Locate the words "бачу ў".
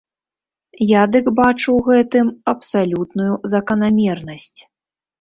1.41-1.79